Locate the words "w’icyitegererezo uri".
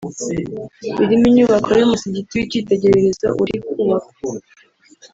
2.37-3.55